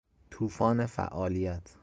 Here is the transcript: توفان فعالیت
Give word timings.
توفان 0.31 0.85
فعالیت 0.85 1.75